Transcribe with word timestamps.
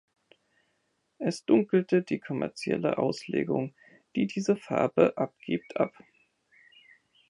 Es 1.19 1.45
dunkelte 1.45 2.01
die 2.01 2.19
kommerzielle 2.19 2.97
Auslegung, 2.97 3.75
die 4.15 4.25
diese 4.25 4.55
Farbe 4.55 5.15
abgibt, 5.15 5.77
ab. 5.79 5.93